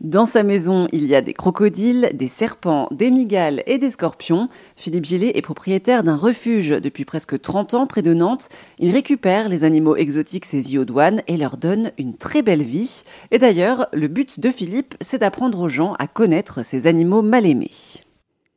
Dans 0.00 0.24
sa 0.24 0.42
maison, 0.42 0.86
il 0.92 1.04
y 1.04 1.14
a 1.14 1.20
des 1.20 1.34
crocodiles, 1.34 2.08
des 2.14 2.28
serpents, 2.28 2.88
des 2.90 3.10
migales 3.10 3.62
et 3.66 3.76
des 3.76 3.90
scorpions. 3.90 4.48
Philippe 4.74 5.04
Gillet 5.04 5.32
est 5.34 5.42
propriétaire 5.42 6.02
d'un 6.02 6.16
refuge 6.16 6.70
depuis 6.70 7.04
presque 7.04 7.38
30 7.38 7.74
ans 7.74 7.86
près 7.86 8.00
de 8.00 8.14
Nantes. 8.14 8.48
Il 8.78 8.92
récupère 8.92 9.50
les 9.50 9.62
animaux 9.62 9.96
exotiques 9.96 10.46
saisis 10.46 10.78
aux 10.78 10.86
douanes 10.86 11.20
et 11.28 11.36
leur 11.36 11.58
donne 11.58 11.90
une 11.98 12.16
très 12.16 12.40
belle 12.40 12.62
vie. 12.62 13.04
Et 13.30 13.36
d'ailleurs, 13.36 13.88
le 13.92 14.08
but 14.08 14.40
de 14.40 14.48
Philippe, 14.48 14.94
c'est 15.02 15.18
d'apprendre 15.18 15.60
aux 15.60 15.68
gens 15.68 15.92
à 15.98 16.06
connaître 16.06 16.64
ces 16.64 16.86
animaux 16.86 17.20
mal 17.20 17.44
aimés. 17.44 18.00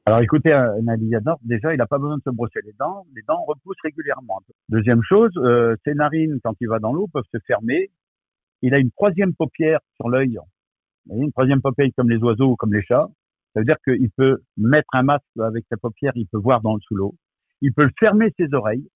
Alors 0.06 0.22
écoutez, 0.22 0.54
un 0.54 0.88
alligator, 0.88 1.40
déjà, 1.44 1.74
il 1.74 1.78
n'a 1.78 1.88
pas 1.88 1.98
besoin 1.98 2.16
de 2.20 2.24
se 2.24 2.30
brosser 2.30 2.60
les 2.64 2.74
dents. 2.80 3.06
Les 3.14 3.22
dents 3.28 3.44
repoussent 3.46 3.82
régulièrement. 3.84 4.40
Deuxième 4.70 5.02
chose, 5.04 5.32
euh, 5.36 5.76
ses 5.84 5.94
narines, 5.94 6.40
quand 6.42 6.56
il 6.62 6.70
va 6.70 6.80
dans 6.80 6.94
l'eau, 6.94 7.08
peuvent 7.12 7.24
se 7.34 7.40
fermer. 7.46 7.90
Il 8.62 8.74
a 8.74 8.78
une 8.78 8.92
troisième 8.92 9.34
paupière 9.34 9.80
sur 9.98 10.08
l'œil 10.08 10.40
une 11.10 11.32
troisième 11.32 11.62
paupière 11.62 11.90
comme 11.98 12.10
les 12.10 12.18
oiseaux 12.18 12.52
ou 12.52 12.56
comme 12.56 12.74
les 12.74 12.84
chats. 12.84 13.08
Ça 13.54 13.60
veut 13.60 13.66
dire 13.66 13.78
qu'il 13.84 14.10
peut 14.12 14.42
mettre 14.58 14.88
un 14.94 15.04
masque 15.04 15.24
avec 15.40 15.66
sa 15.70 15.78
paupière, 15.78 16.14
il 16.16 16.28
peut 16.28 16.40
voir 16.40 16.62
dans 16.62 16.76
le 16.76 16.82
sous 16.82 16.96
l'eau. 16.96 17.16
Il 17.62 17.74
peut 17.74 17.90
fermer 18.00 18.34
ses 18.38 18.54
oreilles. 18.54 18.88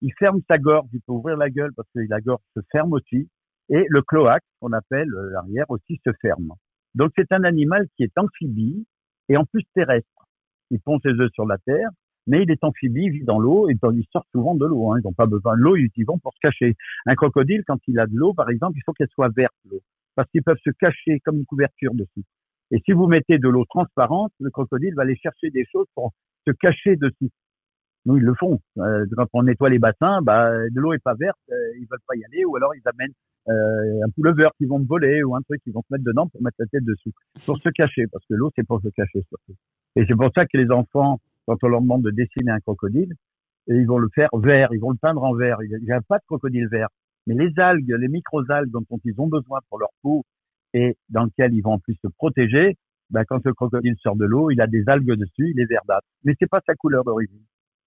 Il 0.00 0.12
ferme 0.18 0.40
sa 0.48 0.58
gorge, 0.58 0.88
il 0.92 1.00
peut 1.00 1.12
ouvrir 1.12 1.36
la 1.36 1.50
gueule 1.50 1.72
parce 1.74 1.88
que 1.94 2.00
la 2.08 2.20
gorge 2.20 2.42
se 2.56 2.60
ferme 2.70 2.92
aussi. 2.92 3.28
Et 3.68 3.84
le 3.88 4.00
cloaque, 4.00 4.44
qu'on 4.60 4.72
appelle 4.72 5.12
euh, 5.12 5.30
l'arrière, 5.30 5.66
aussi 5.68 6.00
se 6.06 6.10
ferme. 6.22 6.52
Donc 6.94 7.12
c'est 7.16 7.30
un 7.32 7.44
animal 7.44 7.86
qui 7.96 8.04
est 8.04 8.16
amphibie 8.16 8.86
et 9.28 9.36
en 9.36 9.44
plus 9.44 9.64
terrestre. 9.74 10.08
Il 10.70 10.80
pond 10.80 10.98
ses 11.02 11.10
œufs 11.10 11.30
sur 11.34 11.44
la 11.44 11.58
terre, 11.58 11.90
mais 12.26 12.44
il 12.44 12.50
est 12.50 12.64
amphibie, 12.64 13.04
il 13.04 13.10
vit 13.10 13.24
dans 13.24 13.38
l'eau 13.38 13.68
et 13.68 13.74
il 13.74 14.04
sort 14.10 14.24
souvent 14.32 14.54
de 14.54 14.64
l'eau. 14.64 14.90
Hein. 14.90 15.00
Ils 15.00 15.04
n'ont 15.04 15.12
pas 15.12 15.26
besoin 15.26 15.54
de 15.56 15.60
l'eau, 15.60 15.76
ils 15.76 15.90
y 15.96 16.04
vont 16.04 16.18
pour 16.18 16.32
se 16.32 16.38
cacher. 16.40 16.76
Un 17.04 17.14
crocodile, 17.14 17.62
quand 17.66 17.78
il 17.88 17.98
a 17.98 18.06
de 18.06 18.14
l'eau, 18.14 18.32
par 18.32 18.48
exemple, 18.48 18.78
il 18.78 18.82
faut 18.86 18.92
qu'elle 18.94 19.10
soit 19.10 19.28
verte 19.34 19.54
l'eau 19.70 19.82
parce 20.18 20.28
qu'ils 20.32 20.42
peuvent 20.42 20.58
se 20.64 20.70
cacher 20.70 21.20
comme 21.24 21.36
une 21.36 21.46
couverture 21.46 21.94
dessus. 21.94 22.24
Et 22.72 22.80
si 22.84 22.90
vous 22.90 23.06
mettez 23.06 23.38
de 23.38 23.48
l'eau 23.48 23.64
transparente, 23.66 24.32
le 24.40 24.50
crocodile 24.50 24.92
va 24.96 25.02
aller 25.02 25.14
chercher 25.14 25.50
des 25.50 25.64
choses 25.70 25.86
pour 25.94 26.12
se 26.44 26.50
cacher 26.50 26.96
dessus. 26.96 27.30
Nous, 28.04 28.16
ils 28.16 28.24
le 28.24 28.34
font. 28.34 28.58
Euh, 28.78 29.06
quand 29.16 29.28
on 29.34 29.44
nettoie 29.44 29.70
les 29.70 29.78
bassins, 29.78 30.20
bah, 30.22 30.50
de 30.50 30.80
l'eau 30.80 30.92
est 30.92 30.98
pas 30.98 31.14
verte, 31.14 31.38
euh, 31.52 31.54
ils 31.78 31.86
veulent 31.88 32.02
pas 32.08 32.16
y 32.16 32.24
aller, 32.24 32.44
ou 32.44 32.56
alors 32.56 32.74
ils 32.74 32.82
amènent 32.86 33.12
euh, 33.48 34.04
un 34.04 34.10
pullover 34.10 34.48
qui 34.58 34.66
vont 34.66 34.80
voler 34.80 35.22
ou 35.22 35.36
un 35.36 35.42
truc 35.42 35.62
qu'ils 35.62 35.72
vont 35.72 35.82
se 35.82 35.94
mettre 35.94 36.04
dedans 36.04 36.26
pour 36.26 36.42
mettre 36.42 36.56
la 36.58 36.66
tête 36.66 36.84
dessous, 36.84 37.12
pour 37.46 37.58
se 37.58 37.68
cacher, 37.68 38.08
parce 38.10 38.26
que 38.26 38.34
l'eau 38.34 38.50
c'est 38.56 38.66
pour 38.66 38.80
se 38.82 38.88
cacher. 38.88 39.22
Et 39.94 40.04
c'est 40.04 40.16
pour 40.16 40.32
ça 40.34 40.46
que 40.46 40.58
les 40.58 40.72
enfants, 40.72 41.20
quand 41.46 41.62
on 41.62 41.68
leur 41.68 41.80
demande 41.80 42.02
de 42.02 42.10
dessiner 42.10 42.50
un 42.50 42.58
crocodile, 42.58 43.12
ils 43.68 43.86
vont 43.86 43.98
le 43.98 44.08
faire 44.12 44.30
vert, 44.32 44.70
ils 44.72 44.80
vont 44.80 44.90
le 44.90 44.98
peindre 45.00 45.22
en 45.22 45.34
vert. 45.34 45.58
Il 45.62 45.78
n'y 45.84 45.92
a 45.92 46.00
pas 46.00 46.18
de 46.18 46.24
crocodile 46.26 46.66
vert. 46.68 46.88
Mais 47.28 47.34
les 47.34 47.52
algues, 47.58 47.94
les 47.98 48.08
micro-algues 48.08 48.70
dont 48.70 48.84
ils 49.04 49.20
ont 49.20 49.28
besoin 49.28 49.60
pour 49.68 49.78
leur 49.78 49.90
peau 50.00 50.24
et 50.72 50.96
dans 51.10 51.24
lesquelles 51.24 51.52
ils 51.52 51.60
vont 51.60 51.72
en 51.72 51.78
plus 51.78 51.94
se 52.02 52.08
protéger, 52.16 52.76
ben, 53.10 53.24
quand 53.26 53.44
le 53.44 53.52
crocodile 53.52 53.96
sort 54.02 54.16
de 54.16 54.24
l'eau, 54.24 54.50
il 54.50 54.60
a 54.62 54.66
des 54.66 54.82
algues 54.86 55.12
dessus, 55.12 55.52
il 55.54 55.60
est 55.60 55.66
verdâtre. 55.66 56.06
Mais 56.24 56.34
c'est 56.38 56.48
pas 56.48 56.62
sa 56.66 56.74
couleur 56.74 57.04
d'origine. 57.04 57.42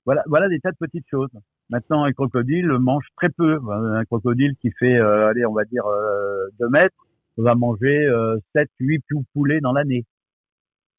Voilà, 0.05 0.23
voilà 0.27 0.47
des 0.47 0.59
tas 0.59 0.71
de 0.71 0.77
petites 0.79 1.07
choses. 1.09 1.31
Maintenant, 1.69 2.03
un 2.03 2.11
crocodile 2.11 2.67
mange 2.67 3.05
très 3.17 3.29
peu. 3.29 3.59
Un 3.67 4.05
crocodile 4.05 4.55
qui 4.61 4.69
fait, 4.77 4.95
euh, 4.95 5.29
allez, 5.29 5.45
on 5.45 5.53
va 5.53 5.65
dire 5.65 5.85
euh, 5.87 6.47
2 6.59 6.69
mètres, 6.69 6.95
va 7.37 7.55
manger 7.55 8.05
euh, 8.05 8.37
7, 8.53 8.69
8 8.79 9.03
poulets 9.33 9.59
dans 9.59 9.73
l'année. 9.73 10.05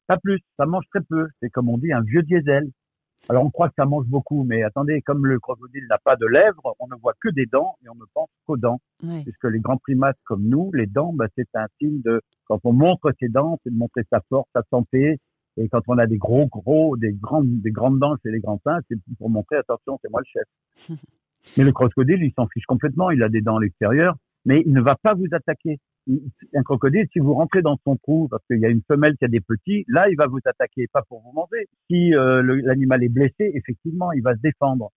Pas 0.07 0.17
plus, 0.17 0.39
ça 0.57 0.65
mange 0.65 0.85
très 0.89 1.01
peu. 1.01 1.27
C'est 1.39 1.49
comme 1.49 1.69
on 1.69 1.77
dit 1.77 1.93
un 1.93 2.01
vieux 2.01 2.23
diesel. 2.23 2.69
Alors 3.29 3.45
on 3.45 3.49
croit 3.49 3.69
que 3.69 3.75
ça 3.77 3.85
mange 3.85 4.05
beaucoup, 4.05 4.43
mais 4.43 4.63
attendez, 4.63 5.01
comme 5.01 5.25
le 5.25 5.39
crocodile 5.39 5.85
n'a 5.89 5.97
pas 5.97 6.15
de 6.15 6.25
lèvres, 6.25 6.75
on 6.79 6.87
ne 6.87 6.95
voit 6.95 7.13
que 7.21 7.29
des 7.29 7.45
dents 7.45 7.75
et 7.83 7.89
on 7.89 7.95
ne 7.95 8.05
pense 8.13 8.29
qu'aux 8.45 8.57
dents. 8.57 8.81
Puisque 9.23 9.45
les 9.45 9.59
grands 9.59 9.77
primates 9.77 10.17
comme 10.25 10.43
nous, 10.43 10.71
les 10.73 10.87
dents, 10.87 11.13
bah, 11.13 11.27
c'est 11.37 11.47
un 11.53 11.67
signe 11.79 12.01
de 12.01 12.21
quand 12.45 12.59
on 12.65 12.73
montre 12.73 13.11
ses 13.19 13.29
dents, 13.29 13.59
c'est 13.63 13.71
de 13.71 13.77
montrer 13.77 14.03
sa 14.11 14.19
force, 14.29 14.49
sa 14.53 14.63
santé. 14.69 15.19
Et 15.55 15.69
quand 15.69 15.81
on 15.87 15.97
a 15.97 16.07
des 16.07 16.17
gros 16.17 16.47
gros, 16.47 16.97
des 16.97 17.13
grandes, 17.13 17.61
des 17.61 17.71
grandes 17.71 17.99
dents 17.99 18.15
chez 18.23 18.31
les 18.31 18.39
grands 18.39 18.59
singes, 18.63 18.81
c'est 18.89 18.97
pour 19.17 19.29
montrer 19.29 19.57
attention, 19.57 19.99
c'est 20.01 20.09
moi 20.09 20.21
le 20.21 20.25
chef. 20.25 20.97
mais 21.57 21.63
le 21.63 21.71
crocodile, 21.71 22.23
il 22.23 22.33
s'en 22.33 22.47
fiche 22.47 22.65
complètement. 22.65 23.11
Il 23.11 23.23
a 23.23 23.29
des 23.29 23.41
dents 23.41 23.57
à 23.57 23.61
l'extérieur, 23.61 24.15
mais 24.45 24.63
il 24.65 24.73
ne 24.73 24.81
va 24.81 24.95
pas 24.95 25.13
vous 25.13 25.27
attaquer 25.31 25.79
un 26.07 26.63
crocodile, 26.63 27.07
si 27.11 27.19
vous 27.19 27.33
rentrez 27.33 27.61
dans 27.61 27.77
son 27.85 27.95
trou 27.97 28.27
parce 28.29 28.43
qu'il 28.47 28.59
y 28.59 28.65
a 28.65 28.69
une 28.69 28.81
femelle 28.87 29.15
qui 29.17 29.25
a 29.25 29.27
des 29.27 29.39
petits, 29.39 29.85
là, 29.87 30.09
il 30.09 30.15
va 30.15 30.27
vous 30.27 30.39
attaquer, 30.45 30.87
pas 30.91 31.01
pour 31.07 31.21
vous 31.21 31.31
manger. 31.31 31.67
Si 31.89 32.13
euh, 32.13 32.41
l'animal 32.63 33.03
est 33.03 33.09
blessé, 33.09 33.51
effectivement, 33.53 34.11
il 34.11 34.21
va 34.21 34.35
se 34.35 34.41
défendre. 34.41 34.89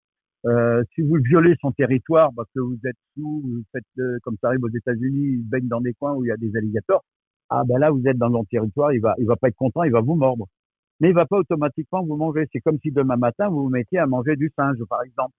Euh, 0.47 0.83
si 0.95 1.03
vous 1.03 1.17
violez 1.23 1.55
son 1.61 1.73
territoire 1.73 2.31
parce 2.37 2.49
que 2.55 2.61
vous 2.61 2.79
êtes 2.85 2.97
sous, 3.15 3.43
vous 3.45 3.63
faites 3.73 3.85
euh, 3.99 4.19
comme 4.23 4.37
ça 4.41 4.49
arrive 4.49 4.63
aux 4.63 4.77
États-Unis, 4.77 5.39
il 5.39 5.49
baigne 5.49 5.67
dans 5.67 5.81
des 5.81 5.93
coins 5.95 6.15
où 6.15 6.25
il 6.25 6.29
y 6.29 6.33
a 6.33 6.37
des 6.37 6.57
alligators, 6.57 7.03
ah 7.49 7.63
ben 7.67 7.79
là, 7.79 7.91
vous 7.91 8.03
êtes 8.07 8.19
dans 8.19 8.31
son 8.31 8.45
territoire, 8.45 8.93
il 8.93 9.01
va, 9.01 9.15
il 9.19 9.27
va 9.27 9.37
pas 9.37 9.49
être 9.49 9.57
content, 9.57 9.83
il 9.85 9.93
va 9.93 10.01
vous 10.01 10.15
mordre. 10.15 10.47
Mais 11.01 11.11
il 11.11 11.15
va 11.15 11.27
pas 11.27 11.39
automatiquement 11.39 12.05
vous 12.05 12.17
manger. 12.17 12.47
C'est 12.53 12.61
comme 12.61 12.79
si 12.81 12.91
demain 12.91 13.17
matin 13.17 13.49
vous 13.49 13.65
vous 13.65 13.69
mettiez 13.69 13.99
à 13.99 14.07
manger 14.07 14.35
du 14.37 14.51
singe, 14.57 14.79
par 14.89 15.03
exemple 15.03 15.35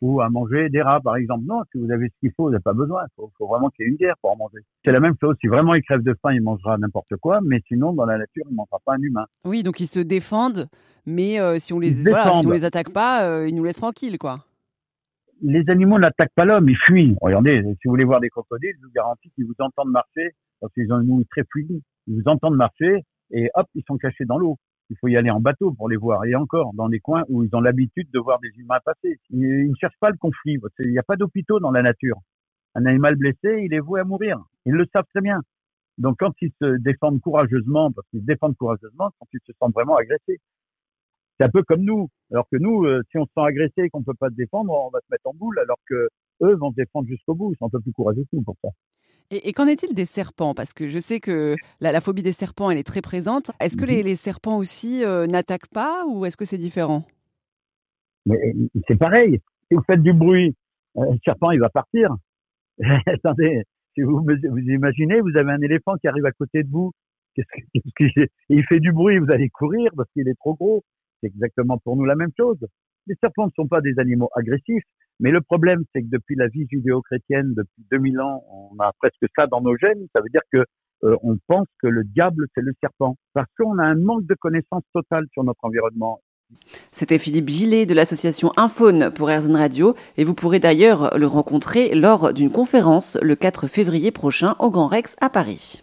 ou 0.00 0.20
à 0.20 0.28
manger 0.30 0.68
des 0.68 0.82
rats, 0.82 1.00
par 1.00 1.16
exemple. 1.16 1.44
Non, 1.46 1.62
si 1.70 1.78
vous 1.78 1.90
avez 1.90 2.08
ce 2.08 2.14
qu'il 2.20 2.30
faut, 2.36 2.44
vous 2.44 2.50
n'avez 2.50 2.62
pas 2.62 2.72
besoin. 2.72 3.04
Il 3.18 3.28
faut, 3.38 3.46
vraiment 3.46 3.70
qu'il 3.70 3.84
y 3.84 3.88
ait 3.88 3.90
une 3.90 3.96
guerre 3.96 4.16
pour 4.20 4.32
en 4.32 4.36
manger. 4.36 4.58
C'est 4.84 4.92
la 4.92 5.00
même 5.00 5.14
chose. 5.20 5.36
Si 5.40 5.46
vraiment 5.46 5.74
il 5.74 5.82
crève 5.82 6.02
de 6.02 6.14
faim, 6.22 6.32
il 6.32 6.42
mangera 6.42 6.78
n'importe 6.78 7.16
quoi, 7.16 7.40
mais 7.42 7.60
sinon, 7.68 7.92
dans 7.92 8.04
la 8.04 8.18
nature, 8.18 8.44
il 8.48 8.52
ne 8.52 8.56
mangera 8.56 8.78
pas 8.84 8.94
un 8.94 9.02
humain. 9.02 9.26
Oui, 9.44 9.62
donc 9.62 9.80
ils 9.80 9.86
se 9.86 10.00
défendent, 10.00 10.68
mais 11.06 11.40
euh, 11.40 11.58
si 11.58 11.72
on 11.72 11.78
les, 11.78 11.92
voilà, 12.02 12.34
si 12.34 12.46
on 12.46 12.50
les 12.50 12.64
attaque 12.64 12.92
pas, 12.92 13.26
euh, 13.26 13.48
ils 13.48 13.54
nous 13.54 13.64
laissent 13.64 13.76
tranquilles, 13.76 14.18
quoi. 14.18 14.44
Les 15.42 15.68
animaux 15.68 15.98
n'attaquent 15.98 16.34
pas 16.34 16.44
l'homme, 16.44 16.68
ils 16.68 16.76
fuient. 16.76 17.16
Regardez, 17.20 17.62
si 17.62 17.80
vous 17.84 17.90
voulez 17.90 18.04
voir 18.04 18.20
des 18.20 18.30
crocodiles, 18.30 18.74
je 18.80 18.86
vous 18.86 18.92
garantis 18.94 19.30
qu'ils 19.34 19.46
vous 19.46 19.54
entendent 19.58 19.90
marcher, 19.90 20.30
parce 20.60 20.72
qu'ils 20.72 20.92
ont 20.92 21.00
une 21.00 21.10
ouïe 21.10 21.26
très 21.26 21.42
fluide. 21.50 21.80
Ils 22.06 22.14
vous 22.14 22.28
entendent 22.30 22.56
marcher, 22.56 23.02
et 23.30 23.50
hop, 23.54 23.66
ils 23.74 23.82
sont 23.86 23.98
cachés 23.98 24.24
dans 24.24 24.38
l'eau 24.38 24.58
il 24.94 24.98
faut 25.00 25.08
y 25.08 25.16
aller 25.16 25.30
en 25.30 25.40
bateau 25.40 25.72
pour 25.72 25.88
les 25.88 25.96
voir. 25.96 26.24
Et 26.24 26.34
encore, 26.34 26.72
dans 26.74 26.86
les 26.86 27.00
coins 27.00 27.24
où 27.28 27.42
ils 27.42 27.54
ont 27.54 27.60
l'habitude 27.60 28.08
de 28.12 28.18
voir 28.18 28.38
des 28.40 28.50
humains 28.56 28.78
passer. 28.84 29.18
Ils, 29.30 29.70
ne 29.70 29.74
cherchent 29.74 29.98
pas 30.00 30.10
le 30.10 30.16
conflit. 30.16 30.58
Il 30.78 30.90
n'y 30.90 30.98
a 30.98 31.02
pas 31.02 31.16
d'hôpitaux 31.16 31.58
dans 31.60 31.70
la 31.70 31.82
nature. 31.82 32.18
Un 32.74 32.86
animal 32.86 33.16
blessé, 33.16 33.62
il 33.62 33.74
est 33.74 33.80
voué 33.80 34.00
à 34.00 34.04
mourir. 34.04 34.38
Ils 34.66 34.72
le 34.72 34.86
savent 34.92 35.06
très 35.12 35.20
bien. 35.20 35.40
Donc 35.98 36.16
quand 36.18 36.32
ils 36.40 36.52
se 36.60 36.76
défendent 36.78 37.20
courageusement, 37.20 37.92
parce 37.92 38.08
qu'ils 38.08 38.20
se 38.20 38.26
défendent 38.26 38.56
courageusement, 38.56 39.10
quand 39.18 39.26
ils 39.32 39.40
se 39.46 39.52
sentent 39.60 39.74
vraiment 39.74 39.96
agressés. 39.96 40.40
C'est 41.38 41.44
un 41.44 41.50
peu 41.50 41.62
comme 41.62 41.82
nous. 41.82 42.08
Alors 42.30 42.46
que 42.50 42.56
nous, 42.56 42.84
euh, 42.84 43.02
si 43.10 43.18
on 43.18 43.26
se 43.26 43.32
sent 43.34 43.44
agressé 43.44 43.82
et 43.82 43.90
qu'on 43.90 44.00
ne 44.00 44.04
peut 44.04 44.14
pas 44.14 44.30
se 44.30 44.34
défendre, 44.34 44.72
on 44.72 44.90
va 44.90 45.00
se 45.00 45.06
mettre 45.10 45.26
en 45.26 45.34
boule, 45.34 45.58
alors 45.58 45.78
que 45.88 46.08
eux 46.44 46.56
vont 46.56 46.70
se 46.70 46.76
défendre 46.76 47.08
jusqu'au 47.08 47.34
bout. 47.34 47.52
Ils 47.52 47.56
sont 47.58 47.66
un 47.66 47.70
peu 47.70 47.80
plus 47.80 47.92
courageux 47.92 48.22
que 48.22 48.36
nous 48.36 48.42
pour 48.42 48.56
ça. 48.62 48.68
Et, 49.30 49.52
qu'en 49.52 49.66
est-il 49.66 49.94
des 49.94 50.04
serpents? 50.04 50.54
Parce 50.54 50.72
que 50.72 50.88
je 50.88 50.98
sais 50.98 51.18
que 51.18 51.56
la, 51.80 52.00
phobie 52.00 52.22
des 52.22 52.32
serpents, 52.32 52.70
elle 52.70 52.78
est 52.78 52.86
très 52.86 53.00
présente. 53.00 53.50
Est-ce 53.58 53.76
que 53.76 53.84
les, 53.84 54.02
mhm. 54.02 54.16
serpents 54.16 54.58
aussi 54.58 55.02
euh, 55.04 55.26
n'attaquent 55.26 55.72
pas 55.72 56.04
ou 56.06 56.26
est-ce 56.26 56.36
que 56.36 56.44
c'est 56.44 56.58
différent? 56.58 57.04
Mais 58.26 58.38
c'est 58.86 58.98
pareil. 58.98 59.40
Si 59.68 59.74
vous 59.74 59.82
faites 59.86 60.02
du 60.02 60.12
bruit, 60.12 60.54
euh, 60.98 61.12
le 61.12 61.18
serpent, 61.24 61.50
il 61.50 61.60
va 61.60 61.70
partir. 61.70 62.14
Attendez, 63.06 63.62
si 63.94 64.02
vous 64.02 64.22
vous 64.22 64.58
imaginez, 64.58 65.20
vous 65.20 65.36
avez 65.36 65.52
un 65.52 65.62
éléphant 65.62 65.96
qui 65.96 66.08
arrive 66.08 66.26
à 66.26 66.32
côté 66.32 66.62
de 66.62 66.68
vous, 66.70 66.92
il 68.48 68.64
fait 68.68 68.80
du 68.80 68.92
bruit, 68.92 69.18
vous 69.18 69.30
allez 69.30 69.48
courir 69.50 69.90
parce 69.96 70.08
qu'il 70.12 70.28
est 70.28 70.38
trop 70.38 70.54
gros. 70.54 70.84
C'est 71.20 71.28
exactement 71.28 71.78
pour 71.78 71.96
nous 71.96 72.04
la 72.04 72.14
même 72.14 72.30
chose. 72.36 72.58
Les 73.06 73.14
serpents 73.20 73.46
ne 73.46 73.52
sont 73.56 73.68
pas 73.68 73.80
des 73.80 73.98
animaux 73.98 74.30
agressifs, 74.34 74.84
mais 75.20 75.30
le 75.30 75.40
problème, 75.40 75.84
c'est 75.92 76.02
que 76.02 76.08
depuis 76.10 76.36
la 76.36 76.48
vie 76.48 76.66
judéo-chrétienne, 76.70 77.54
depuis 77.54 77.84
2000 77.90 78.20
ans, 78.20 78.44
on 78.50 78.78
a 78.82 78.92
presque 78.98 79.26
ça 79.36 79.46
dans 79.46 79.60
nos 79.60 79.76
gènes. 79.76 80.06
Ça 80.14 80.20
veut 80.20 80.30
dire 80.30 80.42
que 80.52 80.64
euh, 81.04 81.16
on 81.22 81.36
pense 81.46 81.66
que 81.82 81.86
le 81.86 82.04
diable, 82.04 82.46
c'est 82.54 82.62
le 82.62 82.72
serpent, 82.80 83.16
parce 83.34 83.48
qu'on 83.58 83.78
a 83.78 83.84
un 83.84 83.94
manque 83.94 84.26
de 84.26 84.34
connaissance 84.34 84.82
totale 84.92 85.26
sur 85.32 85.44
notre 85.44 85.64
environnement. 85.64 86.20
C'était 86.92 87.18
Philippe 87.18 87.48
Gillet 87.48 87.86
de 87.86 87.94
l'association 87.94 88.52
Infaune 88.56 89.10
pour 89.10 89.30
Airzone 89.30 89.56
Radio 89.56 89.94
et 90.16 90.24
vous 90.24 90.34
pourrez 90.34 90.60
d'ailleurs 90.60 91.16
le 91.18 91.26
rencontrer 91.26 91.94
lors 91.94 92.32
d'une 92.32 92.50
conférence 92.50 93.18
le 93.22 93.34
4 93.34 93.66
février 93.66 94.10
prochain 94.10 94.54
au 94.58 94.70
Grand 94.70 94.86
Rex 94.86 95.16
à 95.20 95.30
Paris. 95.30 95.82